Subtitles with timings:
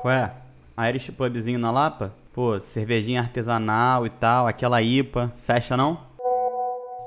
[0.00, 0.32] Qual é?
[0.88, 2.12] Irish Pubzinho na Lapa?
[2.32, 5.98] Pô, cervejinha artesanal e tal, aquela IPA, fecha não?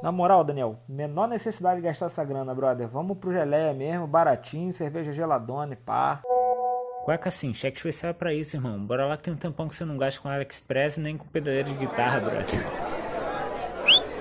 [0.04, 2.90] Na moral, Daniel, menor necessidade de gastar essa grana, brother.
[2.90, 6.22] Vamos pro geleia mesmo, baratinho, cerveja geladona e pá.
[7.06, 8.78] Cueca assim, cheque especial é pra isso, irmão.
[8.78, 11.70] Bora lá que tem um tampão que você não gasta com AliExpress nem com pedaleira
[11.70, 12.46] de guitarra, brother.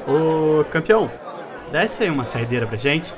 [0.06, 1.10] Ô, campeão,
[1.72, 3.12] desce aí uma saideira pra gente.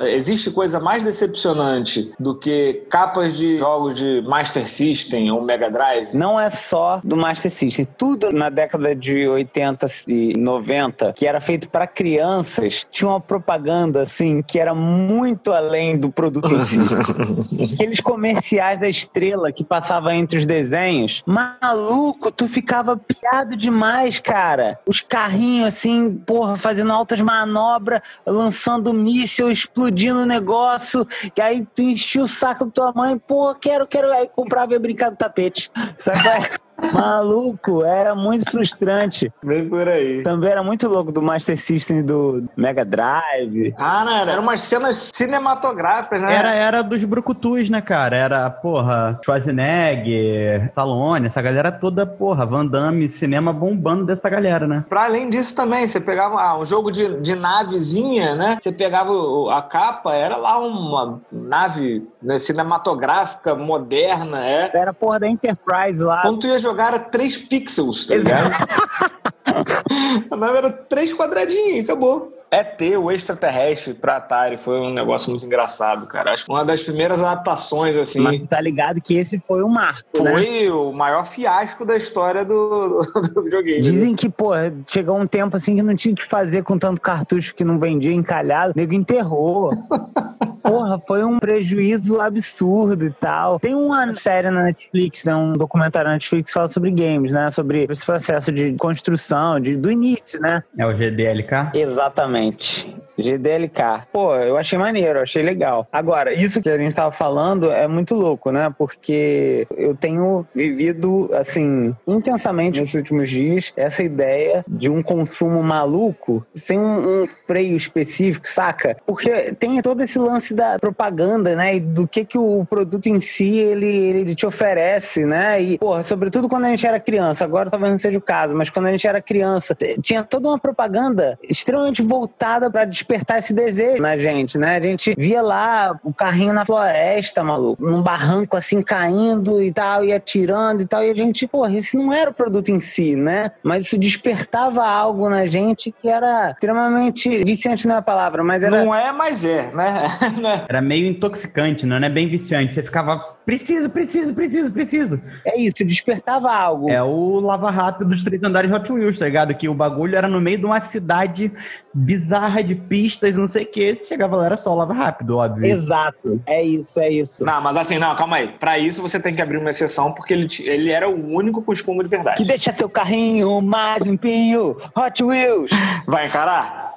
[0.00, 6.14] Existe coisa mais decepcionante do que capas de jogos de Master System ou Mega Drive?
[6.14, 7.86] Não é só do Master System.
[7.96, 14.02] Tudo na década de 80 e 90, que era feito para crianças, tinha uma propaganda
[14.02, 16.78] assim que era muito além do produto em si.
[17.74, 21.22] Aqueles comerciais da estrela que passava entre os desenhos.
[21.26, 24.78] Maluco, tu ficava piado demais, cara.
[24.86, 31.06] Os carrinhos assim, porra, fazendo altas manobras, lançando míssil, explodindo explodindo o negócio,
[31.36, 34.78] e aí tu enchia o saco da tua mãe, pô, quero, quero, aí comprava e
[34.78, 35.70] brincar no tapete.
[35.98, 36.58] Sabe?
[36.92, 39.32] Maluco, era muito frustrante.
[39.42, 40.22] Vem por aí.
[40.22, 43.72] Também era muito louco do Master System do Mega Drive.
[43.72, 46.34] Cara, eram umas cenas cinematográficas, né?
[46.34, 48.16] Era, era dos brucutus, né, cara?
[48.16, 54.84] Era, porra, Schwarzenegger, Stallone, essa galera toda, porra, Van Damme, cinema bombando dessa galera, né?
[54.88, 58.58] Pra além disso também, você pegava ah, um jogo de, de navezinha, né?
[58.60, 59.12] Você pegava
[59.52, 64.70] a capa, era lá uma nave né, cinematográfica moderna, é.
[64.74, 66.22] Era porra da Enterprise lá.
[66.22, 68.50] Quando tu ia jogar era 3 pixels, tá ligado?
[70.30, 72.34] a nave era três quadradinhos e acabou.
[72.50, 76.32] ET, o extraterrestre pra Atari foi um negócio muito engraçado, cara.
[76.32, 78.20] Acho que uma das primeiras adaptações, assim.
[78.20, 80.32] Mas tá ligado que esse foi um marco, né?
[80.32, 83.82] Foi o maior fiasco da história do, do, do videogame.
[83.82, 84.52] Dizem que, pô,
[84.86, 87.78] chegou um tempo assim que não tinha o que fazer com tanto cartucho que não
[87.78, 88.72] vendia encalhado.
[88.74, 89.70] O nego enterrou.
[90.68, 93.58] Porra, foi um prejuízo absurdo e tal.
[93.58, 95.34] Tem uma série na Netflix, né?
[95.34, 97.50] Um documentário na Netflix que fala sobre games, né?
[97.50, 100.62] Sobre esse processo de construção, de, do início, né?
[100.76, 101.70] É o GDLK?
[101.74, 102.97] Exatamente.
[103.22, 104.06] GDLK.
[104.12, 105.86] Pô, eu achei maneiro, eu achei legal.
[105.92, 108.72] Agora, isso que a gente tava falando é muito louco, né?
[108.76, 116.46] Porque eu tenho vivido, assim, intensamente nesses últimos dias essa ideia de um consumo maluco
[116.54, 118.96] sem um, um freio específico, saca?
[119.06, 121.76] Porque tem todo esse lance da propaganda, né?
[121.76, 125.60] E do que que o produto em si ele, ele te oferece, né?
[125.60, 128.70] E, porra, sobretudo quando a gente era criança, agora talvez não seja o caso, mas
[128.70, 133.54] quando a gente era criança, tinha toda uma propaganda extremamente voltada voltada para despertar esse
[133.54, 134.76] desejo na gente, né?
[134.76, 140.04] A gente via lá o carrinho na floresta, maluco, num barranco assim caindo e tal,
[140.04, 143.16] e atirando e tal, e a gente, porra, isso não era o produto em si,
[143.16, 143.52] né?
[143.62, 148.62] Mas isso despertava algo na gente que era extremamente viciante não é a palavra, mas
[148.62, 150.04] era Não é, mas é, né?
[150.68, 152.74] Era meio intoxicante, não é bem viciante.
[152.74, 155.20] Você ficava preciso, preciso, preciso, preciso.
[155.42, 156.90] É isso, despertava algo.
[156.90, 159.54] É o lava rápido dos três andares Hot Wheels, tá ligado?
[159.54, 161.50] Que o bagulho era no meio de uma cidade
[161.94, 163.96] bizarra de pistas, não sei o que.
[163.96, 165.64] Se chegava lá, era só lava rápido, óbvio.
[165.64, 166.42] Exato.
[166.44, 167.42] É isso, é isso.
[167.42, 168.48] Não, mas assim, não, calma aí.
[168.48, 171.72] Pra isso você tem que abrir uma exceção, porque ele, ele era o único com
[171.72, 172.36] espuma de verdade.
[172.36, 174.76] Que deixa seu carrinho mais limpinho.
[174.94, 175.70] Hot Wheels.
[176.06, 176.87] Vai encarar?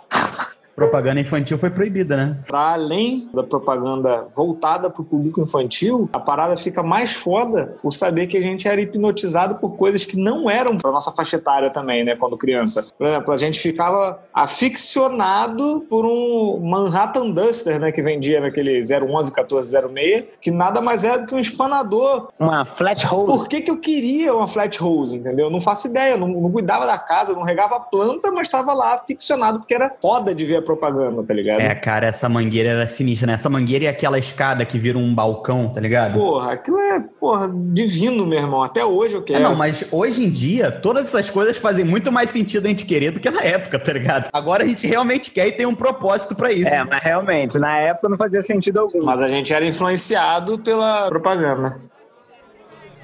[0.76, 2.38] Propaganda infantil foi proibida, né?
[2.48, 7.92] Para além da propaganda voltada para o público infantil, a parada fica mais foda por
[7.92, 11.70] saber que a gente era hipnotizado por coisas que não eram para nossa faixa etária
[11.70, 12.88] também, né, quando criança.
[12.98, 19.32] Por exemplo, a gente ficava aficionado por um Manhattan Duster, né, que vendia naquele 011
[19.32, 22.30] 1406, que nada mais é do que um espanador.
[22.40, 23.26] Uma flat hose.
[23.26, 25.50] Por que, que eu queria uma flat hose, entendeu?
[25.50, 28.94] Não faço ideia, não, não cuidava da casa, não regava a planta, mas estava lá
[28.94, 31.60] aficionado porque era foda de ver a propaganda, tá ligado?
[31.62, 33.34] É, cara, essa mangueira era sinistra, né?
[33.34, 36.14] Essa mangueira e aquela escada que vira um balcão, tá ligado?
[36.14, 38.64] Porra, aquilo é, porra, divino, meu irmão.
[38.64, 39.40] Até hoje eu quero.
[39.40, 42.86] É, não, mas hoje em dia, todas essas coisas fazem muito mais sentido a gente
[42.86, 44.30] querer do que na época, tá ligado?
[44.32, 46.74] Agora a gente realmente quer e tem um propósito para isso.
[46.74, 49.04] É, mas realmente, na época não fazia sentido algum.
[49.04, 51.80] Mas a gente era influenciado pela propaganda.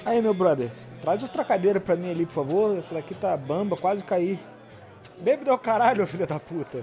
[0.05, 0.69] Aí, meu brother,
[1.01, 2.77] traz outra cadeira pra mim ali, por favor.
[2.77, 4.39] Essa daqui tá bamba, quase caí.
[5.19, 6.79] Bebe do caralho, filha da puta.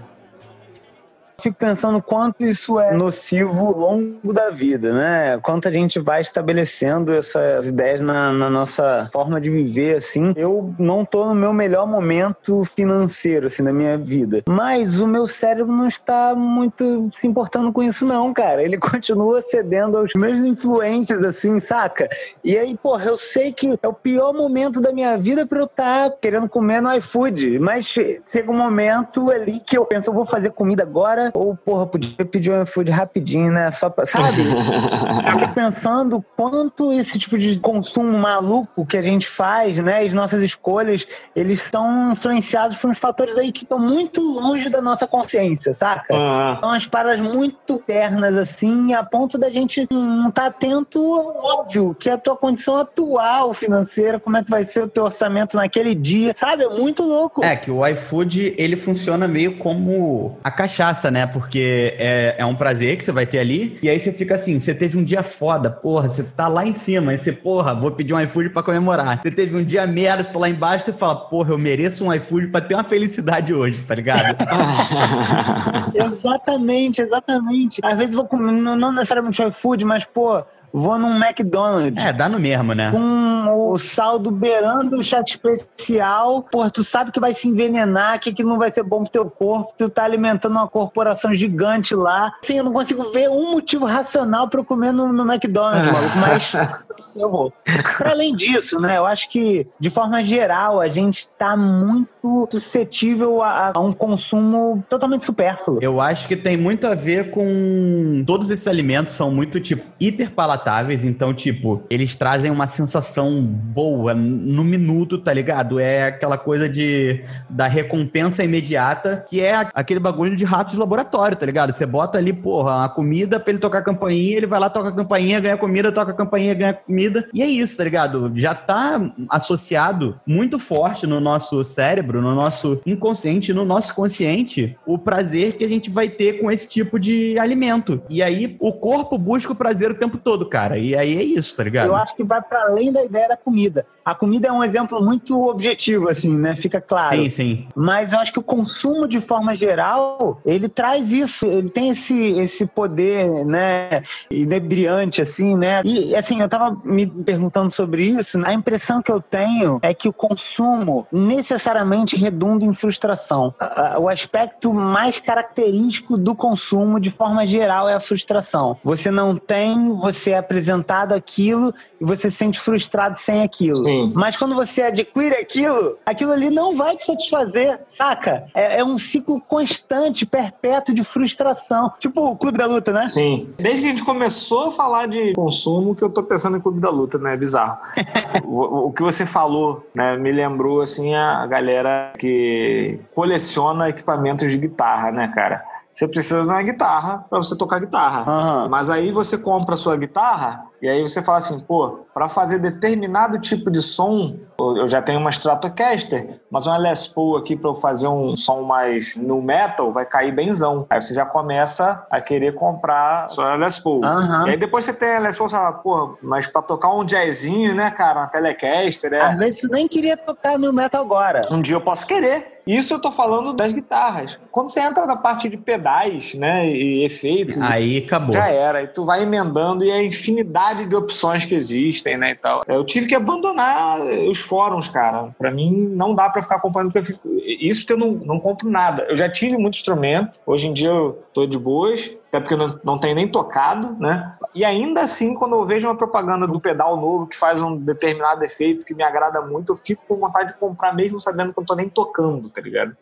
[1.38, 5.38] Fico pensando quanto isso é nocivo ao longo da vida, né?
[5.42, 10.32] Quanto a gente vai estabelecendo essas ideias na, na nossa forma de viver, assim.
[10.36, 14.42] Eu não tô no meu melhor momento financeiro, assim, da minha vida.
[14.48, 18.62] Mas o meu cérebro não está muito se importando com isso, não, cara.
[18.62, 22.08] Ele continua cedendo aos meus influências, assim, saca?
[22.42, 25.66] E aí, porra, eu sei que é o pior momento da minha vida pra eu
[25.66, 27.58] estar tá querendo comer no iFood.
[27.58, 31.56] Mas chega um momento ali que eu penso, eu vou fazer comida agora agora, ou,
[31.56, 33.70] porra, podia pedir um iFood rapidinho, né?
[33.70, 34.42] Só pra, sabe?
[35.32, 40.02] Eu fico pensando quanto esse tipo de consumo maluco que a gente faz, né?
[40.02, 44.80] As nossas escolhas, eles são influenciados por uns fatores aí que estão muito longe da
[44.80, 46.14] nossa consciência, saca?
[46.14, 46.58] Ah.
[46.60, 51.00] São umas paradas muito ternas, assim, a ponto da gente não estar atento,
[51.36, 55.56] óbvio, que a tua condição atual financeira, como é que vai ser o teu orçamento
[55.56, 56.64] naquele dia, sabe?
[56.64, 57.44] É muito louco.
[57.44, 61.13] É, que o iFood, ele funciona meio como a cachaça, né?
[61.26, 64.58] Porque é, é um prazer que você vai ter ali, e aí você fica assim,
[64.58, 67.90] você teve um dia foda, porra, você tá lá em cima, aí você, porra, vou
[67.90, 69.20] pedir um iFood pra comemorar.
[69.22, 72.12] Você teve um dia merda, você tá lá embaixo, você fala, porra, eu mereço um
[72.12, 74.36] iFood pra ter uma felicidade hoje, tá ligado?
[75.94, 77.80] Exatamente, exatamente.
[77.82, 82.04] Às vezes vou comer, não não necessariamente um iFood, mas, pô, vou num McDonald's.
[82.04, 82.90] é, dá no mesmo, né?
[82.90, 88.32] Com o saldo beirando o chat especial, pô, tu sabe que vai se envenenar, que,
[88.32, 92.32] que não vai ser bom pro teu corpo, tu tá alimentando uma corporação gigante lá.
[92.42, 96.18] Assim, eu não consigo ver um motivo racional pra eu comer no, no McDonald's, maluco,
[96.18, 97.52] mas eu vou.
[97.96, 103.42] Pra além disso, né, eu acho que, de forma geral, a gente tá muito suscetível
[103.42, 105.78] a, a um consumo totalmente supérfluo.
[105.80, 108.24] Eu acho que tem muito a ver com.
[108.26, 110.30] Todos esses alimentos são muito, tipo, hiper
[110.64, 111.04] palatáveis.
[111.04, 115.78] Então, tipo, eles trazem uma sensação boa no minuto, tá ligado?
[115.78, 121.36] É aquela coisa de da recompensa imediata, que é aquele bagulho de rato de laboratório,
[121.36, 121.72] tá ligado?
[121.72, 124.88] Você bota ali, porra, a comida pra ele tocar a campainha, ele vai lá, toca
[124.88, 127.28] a campainha, ganha comida, toca a campainha, ganha comida.
[127.34, 128.32] E é isso, tá ligado?
[128.34, 134.96] Já tá associado muito forte no nosso cérebro, no nosso inconsciente, no nosso consciente, o
[134.96, 138.02] prazer que a gente vai ter com esse tipo de alimento.
[138.08, 140.78] E aí o corpo busca o prazer o tempo todo, cara.
[140.78, 141.88] E aí é isso, tá ligado?
[141.88, 143.84] Eu acho que vai para além da ideia da comida.
[144.04, 146.54] A comida é um exemplo muito objetivo, assim, né?
[146.54, 147.16] Fica claro.
[147.16, 147.68] Sim, sim.
[147.74, 151.44] Mas eu acho que o consumo, de forma geral, ele traz isso.
[151.44, 154.02] Ele tem esse, esse poder, né?
[154.30, 155.80] Inebriante, assim, né?
[155.84, 158.38] E, assim, eu tava me perguntando sobre isso.
[158.44, 163.54] A impressão que eu tenho é que o consumo necessariamente redunda em frustração.
[163.98, 168.76] O aspecto mais característico do consumo, de forma geral, é a frustração.
[168.84, 173.76] Você não tem, você é apresentado aquilo e você se sente frustrado sem aquilo.
[173.76, 174.12] Sim.
[174.14, 178.44] Mas quando você adquire aquilo, aquilo ali não vai te satisfazer, saca?
[178.54, 181.92] É, é um ciclo constante, perpétuo de frustração.
[181.98, 183.08] Tipo o Clube da Luta, né?
[183.08, 183.52] Sim.
[183.56, 186.80] Desde que a gente começou a falar de consumo, que eu tô pensando em Clube
[186.80, 187.34] da Luta, né?
[187.34, 187.78] É bizarro.
[188.44, 194.58] o, o que você falou, né, me lembrou, assim, a galera que coleciona equipamentos de
[194.58, 195.73] guitarra, né, cara?
[195.94, 198.22] Você precisa de uma guitarra para você tocar guitarra.
[198.28, 198.68] Aham.
[198.68, 202.58] Mas aí você compra a sua guitarra e aí você fala assim, pô, para fazer
[202.58, 207.70] determinado tipo de som, eu já tenho uma Stratocaster, mas uma Les Paul aqui para
[207.70, 210.86] eu fazer um som mais no metal vai cair benzão.
[210.90, 214.04] Aí você já começa a querer comprar a sua Les Paul.
[214.04, 214.46] Aham.
[214.46, 217.02] E aí depois você tem a Les Paul, você fala, pô, mas para tocar um
[217.02, 219.22] jazzinho, né, cara, uma Telecaster, é...
[219.22, 221.40] Às vezes tu nem queria tocar no metal agora.
[221.50, 222.60] Um dia eu posso querer.
[222.66, 224.40] Isso eu tô falando das guitarras.
[224.50, 228.32] Quando você entra na parte de pedais, né, e efeitos, Aí acabou.
[228.32, 228.82] já era.
[228.82, 232.62] E tu vai emendando e a infinidade de opções que existem, né, e tal.
[232.66, 233.98] Eu tive que abandonar
[234.28, 235.34] os fóruns, cara.
[235.38, 236.92] Pra mim, não dá pra ficar acompanhando.
[236.92, 237.28] porque eu fico-
[237.60, 239.04] Isso porque eu não, não compro nada.
[239.08, 240.40] Eu já tive muito instrumento.
[240.44, 242.14] Hoje em dia eu tô de boas.
[242.28, 244.34] Até porque eu não, não tenho nem tocado, né?
[244.52, 248.42] E ainda assim, quando eu vejo uma propaganda do pedal novo que faz um determinado
[248.42, 251.62] efeito que me agrada muito, eu fico com vontade de comprar mesmo sabendo que eu
[251.62, 252.96] não tô nem tocando, tá ligado?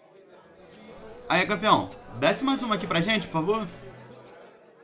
[1.29, 1.89] Aí, campeão,
[2.21, 3.67] desce mais uma aqui pra gente, por favor.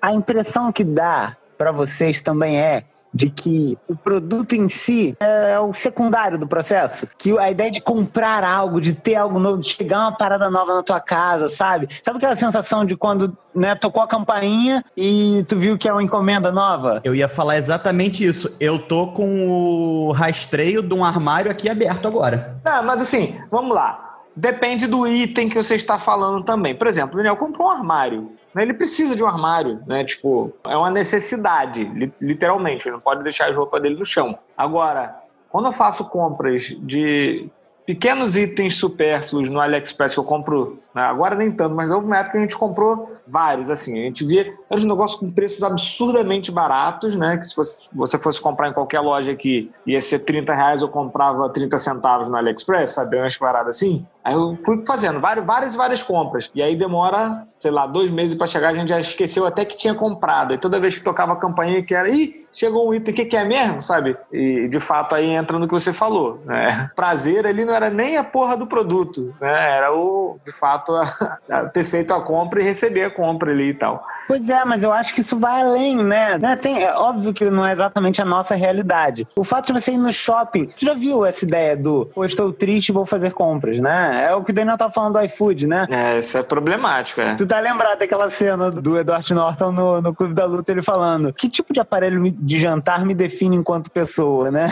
[0.00, 5.59] A impressão que dá pra vocês também é de que o produto em si é
[5.59, 7.09] o secundário do processo.
[7.19, 10.75] Que a ideia de comprar algo, de ter algo novo, de chegar uma parada nova
[10.75, 11.88] na tua casa, sabe?
[12.03, 16.03] Sabe aquela sensação de quando né, tocou a campainha e tu viu que é uma
[16.03, 17.00] encomenda nova?
[17.03, 18.55] Eu ia falar exatamente isso.
[18.61, 22.61] Eu tô com o rastreio de um armário aqui aberto agora.
[22.65, 24.08] Não, mas assim, vamos lá.
[24.38, 26.75] Depende do item que você está falando também.
[26.75, 28.30] Por exemplo, o Daniel comprou um armário.
[28.54, 28.62] né?
[28.62, 30.04] Ele precisa de um armário, né?
[30.04, 32.87] Tipo, é uma necessidade, li- literalmente.
[32.87, 34.38] Ele não pode deixar as roupas dele no chão.
[34.57, 35.16] Agora,
[35.50, 37.49] quando eu faço compras de
[37.85, 40.78] pequenos itens supérfluos no AliExpress que eu compro?
[41.02, 44.25] Agora nem tanto, mas houve uma época que a gente comprou vários, assim, a gente
[44.25, 48.69] via era um negócio com preços absurdamente baratos, né, que se fosse- você fosse comprar
[48.69, 53.19] em qualquer loja aqui ia ser 30 reais, eu comprava 30 centavos no AliExpress, sabe,
[53.19, 54.07] umas paradas assim.
[54.25, 58.37] Aí eu fui fazendo várias, várias, várias compras, e aí demora, sei lá, dois meses
[58.37, 61.33] para chegar, a gente já esqueceu até que tinha comprado, e toda vez que tocava
[61.33, 64.17] a campainha que era, ih, chegou um item, o que, que é mesmo, sabe?
[64.33, 66.90] E de fato aí entra no que você falou, né?
[66.97, 69.76] Prazer ali não era nem a porra do produto, né?
[69.78, 73.71] Era o, de fato, a, a ter feito a compra e receber a compra ali
[73.71, 74.04] e tal.
[74.28, 76.37] Pois é, mas eu acho que isso vai além, né?
[76.37, 76.54] né?
[76.54, 79.26] Tem, é óbvio que não é exatamente a nossa realidade.
[79.35, 82.52] O fato de você ir no shopping, você já viu essa ideia do pô, estou
[82.52, 84.26] triste vou fazer compras, né?
[84.28, 85.87] É o que o Daniel tá falando do iFood, né?
[85.88, 87.37] É, isso é problemático, é.
[87.37, 91.33] Tu tá lembrado daquela cena do Edward Norton no, no Clube da Luta, ele falando
[91.33, 94.68] que tipo de aparelho de jantar me define enquanto pessoa, né?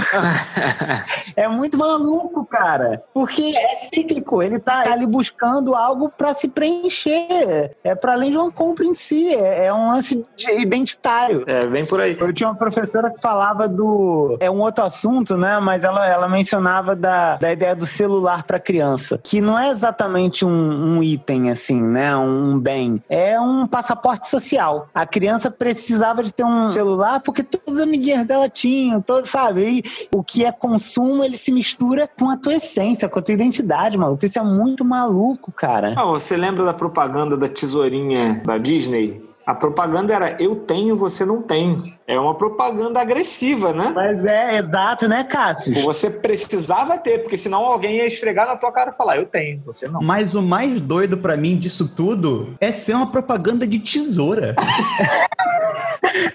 [1.35, 3.03] é muito maluco, cara.
[3.15, 7.73] Porque é cíclico, ele tá ali buscando algo para se preencher.
[7.83, 10.25] É para além de uma compra em si, é, é um lance
[10.59, 11.45] identitário.
[11.47, 12.17] É, vem por aí.
[12.19, 14.37] Eu tinha uma professora que falava do.
[14.41, 15.59] É um outro assunto, né?
[15.61, 20.45] Mas ela, ela mencionava da, da ideia do celular para criança, que não é exatamente
[20.45, 22.17] um, um item, assim, né?
[22.17, 23.03] Um bem.
[23.09, 24.89] É um passaporte social.
[24.95, 29.83] A criança precisava de ter um celular porque todas as amiguinhas dela tinham, todos, sabe?
[29.85, 33.35] E o que é consumo, ele se mistura com a tua essência, com a tua
[33.35, 34.25] identidade, maluco.
[34.25, 35.86] Isso é muito maluco, cara.
[35.97, 39.23] Ah, você lembra da propaganda da tesourinha da Disney?
[39.47, 41.95] A propaganda era eu tenho, você não tem.
[42.05, 43.93] É uma propaganda agressiva, né?
[43.95, 45.73] Mas é exato, né, Cássio?
[45.85, 49.63] Você precisava ter, porque senão alguém ia esfregar na tua cara e falar eu tenho,
[49.65, 50.01] você não.
[50.03, 54.57] Mas o mais doido para mim disso tudo é ser uma propaganda de tesoura.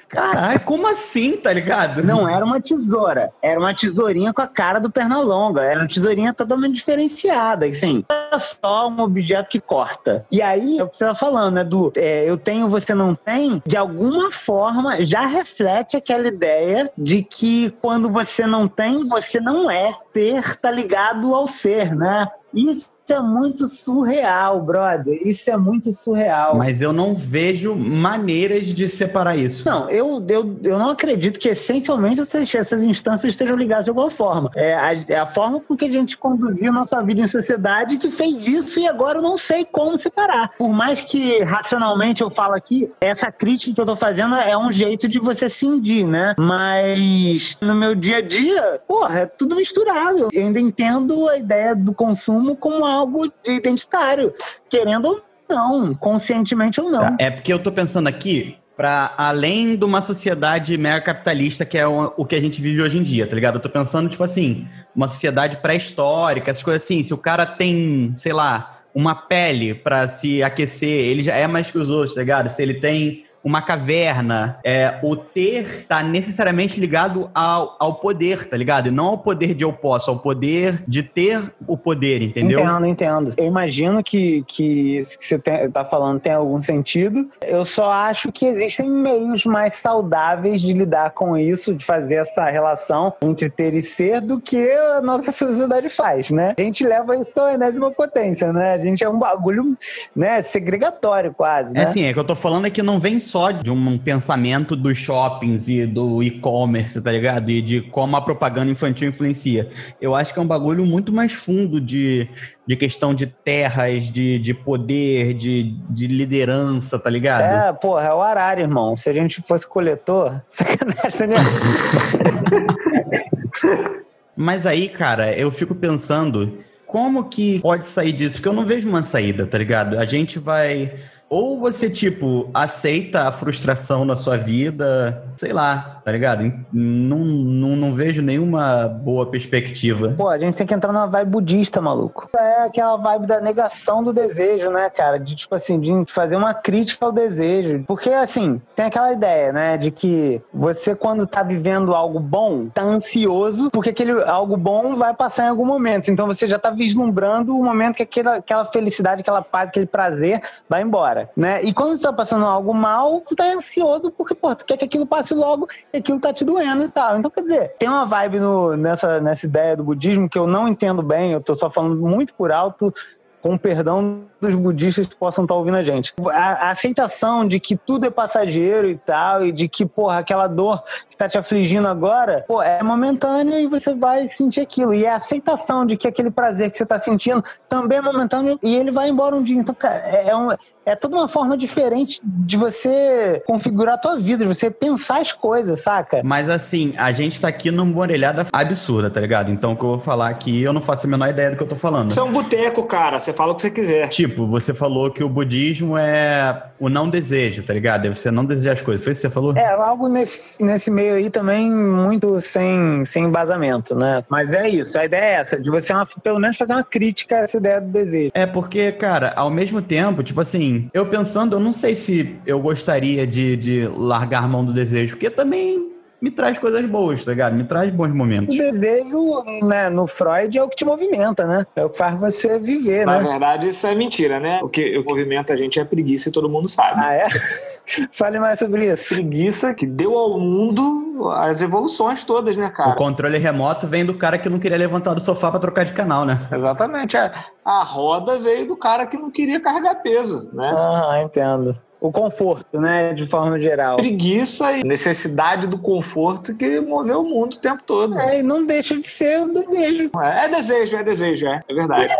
[0.08, 2.04] Caralho, como assim, tá ligado?
[2.04, 5.62] Não era uma tesoura, era uma tesourinha com a cara do Pernalonga.
[5.62, 8.04] Era uma tesourinha totalmente diferenciada, assim.
[8.10, 10.26] É só um objeto que corta.
[10.32, 13.16] E aí, é o que você tá falando, né, do é, eu tenho, você não
[13.16, 19.40] tem, de alguma forma já reflete aquela ideia de que quando você não tem, você
[19.40, 19.94] não é.
[20.14, 22.28] Ter tá ligado ao ser, né?
[22.54, 25.20] Isso é muito surreal, brother.
[25.26, 26.56] Isso é muito surreal.
[26.58, 29.68] Mas eu não vejo maneiras de separar isso.
[29.68, 34.10] Não, eu, eu, eu não acredito que essencialmente essas, essas instâncias estejam ligadas de alguma
[34.10, 34.52] forma.
[34.56, 38.12] É a, é a forma com que a gente conduziu nossa vida em sociedade que
[38.12, 40.52] fez isso e agora eu não sei como separar.
[40.58, 44.72] Por mais que racionalmente eu falo aqui, essa crítica que eu tô fazendo é um
[44.72, 46.34] jeito de você cindir, né?
[46.38, 50.01] Mas no meu dia a dia, porra, é tudo misturado.
[50.32, 54.34] Eu ainda entendo a ideia do consumo como algo de identitário,
[54.70, 57.16] querendo ou não, conscientemente ou não.
[57.20, 61.86] É porque eu tô pensando aqui para além de uma sociedade mega capitalista que é
[61.86, 63.56] o, o, que a gente vive hoje em dia, tá ligado?
[63.56, 67.04] Eu tô pensando, tipo assim, uma sociedade pré-histórica, essas coisas assim.
[67.04, 71.70] Se o cara tem, sei lá, uma pele para se aquecer, ele já é mais
[71.70, 72.50] que os outros, tá ligado?
[72.50, 74.60] Se ele tem uma caverna.
[74.64, 78.88] É, o ter tá necessariamente ligado ao, ao poder, tá ligado?
[78.88, 82.60] E não ao poder de eu posso, ao poder de ter o poder, entendeu?
[82.60, 83.34] Entendo, entendo.
[83.38, 87.28] Eu imagino que, que isso que você tem, tá falando tem algum sentido.
[87.42, 92.50] Eu só acho que existem meios mais saudáveis de lidar com isso, de fazer essa
[92.50, 96.54] relação entre ter e ser do que a nossa sociedade faz, né?
[96.58, 98.74] A gente leva isso à enésima potência, né?
[98.74, 99.78] A gente é um bagulho,
[100.16, 101.82] né, segregatório quase, né?
[101.82, 104.76] É assim, é que eu tô falando é que não vem só de um pensamento
[104.76, 107.50] dos shoppings e do e-commerce, tá ligado?
[107.50, 109.70] E de como a propaganda infantil influencia.
[110.02, 112.28] Eu acho que é um bagulho muito mais fundo de,
[112.68, 117.70] de questão de terras, de, de poder, de, de liderança, tá ligado?
[117.70, 118.98] É, porra, é o Arara, irmão.
[118.98, 121.38] Se a gente fosse coletor, sacanagem, né?
[124.36, 128.36] Mas aí, cara, eu fico pensando como que pode sair disso?
[128.36, 129.98] Porque eu não vejo uma saída, tá ligado?
[129.98, 130.96] A gente vai
[131.32, 136.44] ou você, tipo, aceita a frustração na sua vida, sei lá, tá ligado?
[136.72, 140.14] Não, não, não vejo nenhuma boa perspectiva.
[140.16, 142.30] Pô, a gente tem que entrar numa vibe budista, maluco.
[142.38, 145.18] É aquela vibe da negação do desejo, né, cara?
[145.18, 147.84] De, tipo assim, de fazer uma crítica ao desejo.
[147.88, 152.84] Porque, assim, tem aquela ideia, né, de que você, quando tá vivendo algo bom, tá
[152.84, 156.12] ansioso, porque aquele algo bom vai passar em algum momento.
[156.12, 160.40] Então você já tá vislumbrando o momento que aquela, aquela felicidade, aquela paz, aquele prazer
[160.70, 161.62] vai embora né?
[161.64, 164.86] E quando você tá passando algo mal, tu tá ansioso porque, pô, tu quer que
[164.86, 167.18] aquilo passe logo e aquilo tá te doendo e tal.
[167.18, 170.68] Então, quer dizer, tem uma vibe no, nessa, nessa ideia do budismo que eu não
[170.68, 172.94] entendo bem, eu tô só falando muito por alto,
[173.42, 176.14] com perdão dos budistas que possam estar ouvindo a gente.
[176.32, 180.48] A, a, aceitação de que tudo é passageiro e tal, e de que, porra, aquela
[180.48, 184.94] dor que tá te afligindo agora, pô, é momentânea e você vai sentir aquilo.
[184.94, 188.60] E é a aceitação de que aquele prazer que você tá sentindo também é momentâneo
[188.64, 189.60] e ele vai embora um dia.
[189.60, 190.50] Então, cara, é, é, um,
[190.86, 195.32] é toda uma forma diferente de você configurar a tua vida, de você pensar as
[195.32, 196.22] coisas, saca?
[196.24, 199.52] Mas assim, a gente tá aqui numa orelhada absurda, tá ligado?
[199.52, 201.64] Então o que eu vou falar aqui, eu não faço a menor ideia do que
[201.64, 202.10] eu tô falando.
[202.10, 203.20] Isso é um boteco, cara.
[203.20, 204.10] Você fala o que você quiser.
[204.10, 208.06] Tipo, você falou que o budismo é o não desejo, tá ligado?
[208.06, 209.04] É você não desejar as coisas.
[209.04, 209.56] Foi isso que você falou?
[209.56, 214.24] É, algo nesse, nesse meio aí também muito sem, sem embasamento, né?
[214.30, 217.36] Mas é isso, a ideia é essa, de você uma, pelo menos fazer uma crítica
[217.36, 218.32] a essa ideia do desejo.
[218.34, 222.60] É porque, cara, ao mesmo tempo, tipo assim, eu pensando, eu não sei se eu
[222.60, 225.91] gostaria de, de largar a mão do desejo, porque também
[226.22, 227.56] me traz coisas boas, tá ligado?
[227.56, 228.54] Me traz bons momentos.
[228.54, 231.66] O desejo, né, no Freud é o que te movimenta, né?
[231.76, 233.28] É o que faz você viver, Na né?
[233.30, 234.60] verdade, isso é mentira, né?
[234.62, 237.02] O que o que movimenta a gente é preguiça e todo mundo sabe.
[237.04, 237.28] Ah, é?
[238.14, 239.14] Fale mais sobre isso.
[239.16, 242.94] Preguiça que deu ao mundo as evoluções todas, né, O cara?
[242.96, 246.24] controle remoto vem do cara que não queria levantar do sofá pra trocar de canal,
[246.26, 246.40] né?
[246.52, 247.18] Exatamente.
[247.18, 247.32] A,
[247.66, 250.72] a roda veio do cara que não queria carregar peso, né?
[250.74, 251.76] Ah, entendo.
[252.02, 253.98] O conforto, né, de forma geral.
[253.98, 258.18] Preguiça e necessidade do conforto que moveu o mundo o tempo todo.
[258.18, 260.10] É, e não deixa de ser um desejo.
[260.20, 261.62] É, é desejo, é desejo, é.
[261.70, 262.12] É verdade.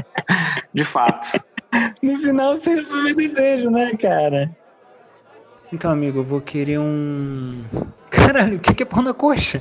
[0.72, 1.38] De fato.
[2.02, 4.50] No final você resolve desejo, né, cara?
[5.70, 7.62] Então, amigo, eu vou querer um.
[8.08, 9.60] Caralho, o que que é pão na coxa?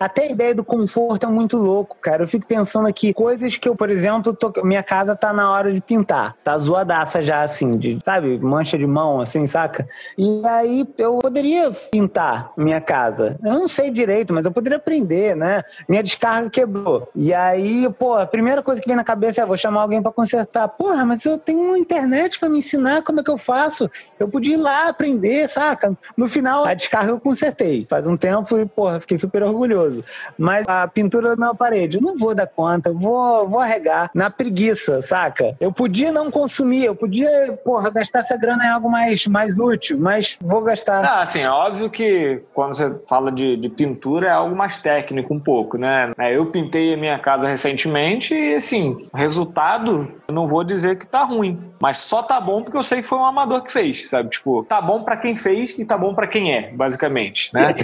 [0.00, 2.22] Até a ideia do conforto é muito louco, cara.
[2.22, 5.70] Eu fico pensando aqui, coisas que eu, por exemplo, tô- minha casa tá na hora
[5.70, 6.36] de pintar.
[6.42, 9.86] Tá zoadaça já, assim, de, sabe, mancha de mão, assim, saca?
[10.16, 13.38] E aí eu poderia pintar minha casa.
[13.44, 15.62] Eu não sei direito, mas eu poderia aprender, né?
[15.86, 17.06] Minha descarga quebrou.
[17.14, 20.10] E aí, pô, a primeira coisa que vem na cabeça é: vou chamar alguém pra
[20.10, 20.66] consertar.
[20.66, 23.90] Porra, mas eu tenho uma internet pra me ensinar como é que eu faço.
[24.18, 25.94] Eu podia ir lá aprender, saca?
[26.16, 27.86] No final, a descarga eu consertei.
[27.90, 29.89] Faz um tempo e, porra, fiquei super orgulhoso.
[30.38, 34.30] Mas a pintura na parede, eu não vou dar conta, eu vou, vou arregar na
[34.30, 35.56] preguiça, saca?
[35.60, 39.98] Eu podia não consumir, eu podia, porra, gastar essa grana em algo mais, mais útil,
[39.98, 41.04] mas vou gastar.
[41.04, 45.34] Ah, assim, é óbvio que quando você fala de, de pintura é algo mais técnico
[45.34, 46.12] um pouco, né?
[46.18, 50.96] É, Eu pintei a minha casa recentemente e, assim, o resultado, eu não vou dizer
[50.96, 53.72] que tá ruim, mas só tá bom porque eu sei que foi um amador que
[53.72, 54.30] fez, sabe?
[54.30, 57.74] Tipo, tá bom pra quem fez e tá bom pra quem é, basicamente, né?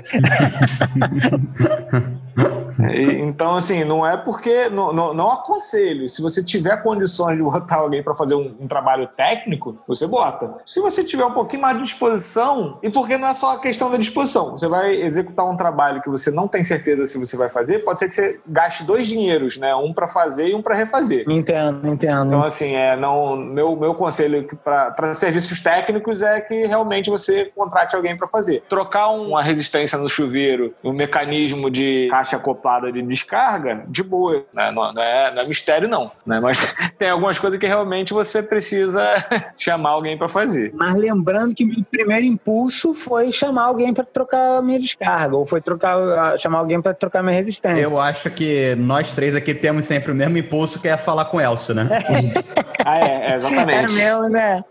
[2.95, 4.69] Então, assim, não é porque.
[4.69, 6.09] Não, não, não aconselho.
[6.09, 10.55] Se você tiver condições de botar alguém para fazer um, um trabalho técnico, você bota.
[10.65, 13.91] Se você tiver um pouquinho mais de disposição, e porque não é só a questão
[13.91, 17.49] da disposição, você vai executar um trabalho que você não tem certeza se você vai
[17.49, 19.75] fazer, pode ser que você gaste dois dinheiros, né?
[19.75, 21.25] Um para fazer e um para refazer.
[21.29, 22.27] Entendo, entendo.
[22.27, 27.97] Então, assim, é, não, meu, meu conselho para serviços técnicos é que realmente você contrate
[27.97, 28.63] alguém para fazer.
[28.69, 34.45] Trocar uma resistência no chuveiro, um mecanismo de caixa acoplada de descarga, de boa.
[34.53, 34.71] Né?
[34.71, 36.11] Não, não é, não é mistério, não.
[36.25, 36.41] Né?
[36.41, 39.15] Mas tem algumas coisas que realmente você precisa
[39.57, 40.73] chamar alguém para fazer.
[40.75, 45.47] Mas lembrando que meu primeiro impulso foi chamar alguém pra trocar a minha descarga, ou
[45.47, 47.83] foi trocar, chamar alguém pra trocar minha resistência.
[47.83, 51.39] Eu acho que nós três aqui temos sempre o mesmo impulso que é falar com
[51.39, 51.89] o Elcio, né?
[52.89, 53.95] Ah, é, é É exatamente.
[53.97, 54.65] mesmo, né?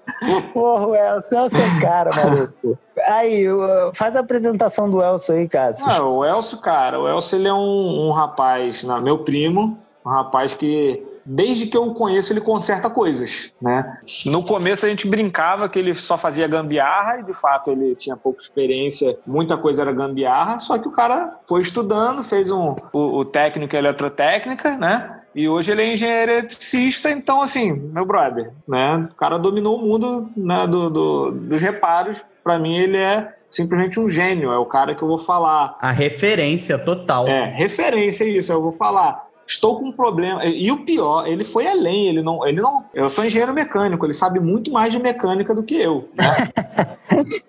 [0.53, 2.79] Porra, o Elcio é o seu cara, maluco.
[3.08, 3.45] Aí,
[3.93, 5.86] faz a apresentação do Elcio aí, Cássio.
[5.89, 10.10] Ah, o Elcio, cara, o Elcio ele é um, um rapaz, né, meu primo, um
[10.10, 13.97] rapaz que desde que eu o conheço ele conserta coisas, né?
[14.27, 18.15] No começo a gente brincava que ele só fazia gambiarra e de fato ele tinha
[18.15, 23.17] pouca experiência, muita coisa era gambiarra, só que o cara foi estudando, fez um, o,
[23.17, 25.21] o técnico em eletrotécnica, né?
[25.34, 29.10] E hoje ele é engenheiro eletricista, então assim, meu brother, né?
[29.12, 32.23] O cara dominou o mundo né, do, do- dos reparos.
[32.45, 35.75] Pra mim ele é simplesmente um gênio, é o cara que eu vou falar.
[35.81, 37.27] A referência total.
[37.27, 39.24] É, referência é isso, eu vou falar.
[39.47, 40.43] Estou com um problema.
[40.45, 42.84] E o pior, ele foi além, ele não, ele não.
[42.93, 46.10] Eu sou engenheiro mecânico, ele sabe muito mais de mecânica do que eu.
[46.15, 46.25] Né?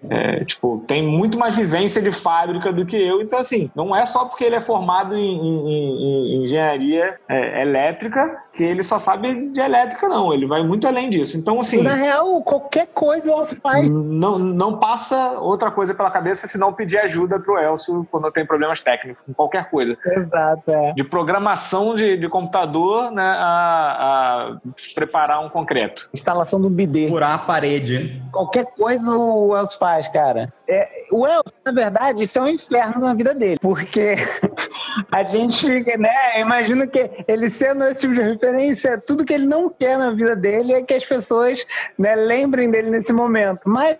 [0.08, 3.20] É, tipo, tem muito mais vivência de fábrica do que eu.
[3.20, 8.42] Então, assim, não é só porque ele é formado em, em- em- engenharia é, elétrica
[8.52, 10.32] que ele só sabe de elétrica, não.
[10.32, 11.36] Ele vai muito além disso.
[11.36, 11.82] Então, assim.
[11.82, 13.88] Na real, qualquer coisa ela faz.
[13.90, 18.80] Não, não passa outra coisa pela cabeça senão pedir ajuda pro Elcio quando tem problemas
[18.80, 19.96] técnicos, com qualquer coisa.
[20.06, 20.92] Exato, é.
[20.92, 24.56] De programação de, de computador né, a, a
[24.94, 26.08] preparar um concreto.
[26.12, 27.08] Instalação do bidê.
[27.08, 28.22] Furar a parede.
[28.32, 30.52] Qualquer coisa o Elcio faz, cara.
[30.68, 33.58] É, o Elcio, na verdade, isso é um inferno na vida dele.
[33.60, 34.16] Porque
[35.10, 39.68] a gente, né, imagina que ele sendo esse tipo de referência, tudo que ele não
[39.68, 41.66] quer na vida dele é que as pessoas
[41.98, 43.60] né, lembrem dele nesse momento.
[43.64, 43.98] Mas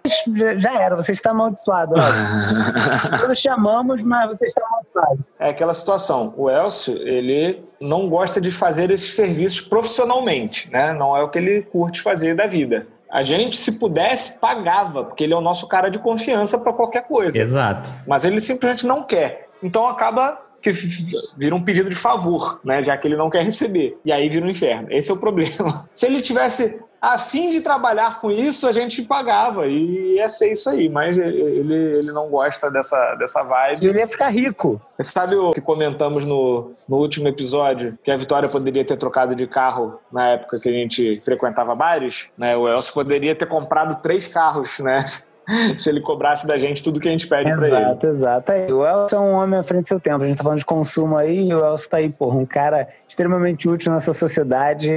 [0.59, 1.95] já, era, você está amaldiçoado.
[3.21, 5.19] Todos chamamos, mas você está amaldiçoado.
[5.39, 6.33] É aquela situação.
[6.37, 10.93] O Elcio, ele não gosta de fazer esses serviços profissionalmente, né?
[10.93, 12.87] Não é o que ele curte fazer da vida.
[13.11, 17.07] A gente, se pudesse, pagava, porque ele é o nosso cara de confiança para qualquer
[17.07, 17.41] coisa.
[17.41, 17.93] Exato.
[18.07, 19.49] Mas ele simplesmente não quer.
[19.63, 20.39] Então acaba
[20.73, 22.83] que vira um pedido de favor, né?
[22.83, 23.99] Já que ele não quer receber.
[24.05, 24.89] E aí vira um inferno.
[24.91, 25.89] Esse é o problema.
[25.95, 29.67] Se ele tivesse a fim de trabalhar com isso, a gente pagava.
[29.67, 30.89] E ia ser isso aí.
[30.89, 33.87] Mas ele, ele não gosta dessa, dessa vibe.
[33.87, 34.81] Ele ia ficar rico.
[34.99, 37.99] Você sabe o que comentamos no, no último episódio?
[38.03, 42.27] Que a Vitória poderia ter trocado de carro na época que a gente frequentava bares?
[42.37, 42.57] Né?
[42.57, 44.97] O Elcio poderia ter comprado três carros, né?
[45.79, 47.77] se ele cobrasse da gente tudo que a gente pede pra ele.
[47.77, 48.53] Exato, exato.
[48.53, 50.23] O Elcio é um homem à frente do seu tempo.
[50.23, 52.89] A gente tá falando de consumo aí e o Elcio tá aí, porra, um cara
[53.09, 54.91] extremamente útil nessa sociedade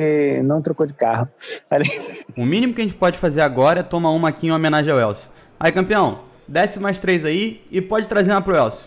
[0.44, 1.28] não trocou de carro.
[2.36, 5.00] O mínimo que a gente pode fazer agora é tomar uma aqui em homenagem ao
[5.00, 5.30] Elcio.
[5.60, 8.86] Aí, campeão, desce mais três aí e pode trazer uma pro Elcio.